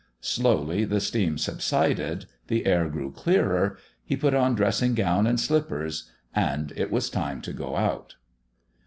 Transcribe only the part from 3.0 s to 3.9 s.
clearer,